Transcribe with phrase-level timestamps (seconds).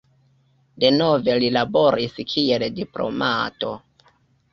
[0.83, 3.75] Denove li laboris kiel diplomato.